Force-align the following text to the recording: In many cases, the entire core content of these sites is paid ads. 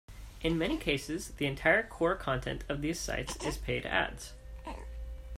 In 0.41 0.57
many 0.57 0.77
cases, 0.77 1.29
the 1.35 1.45
entire 1.45 1.85
core 1.85 2.15
content 2.15 2.63
of 2.67 2.81
these 2.81 2.99
sites 2.99 3.35
is 3.45 3.57
paid 3.59 3.85
ads. 3.85 4.33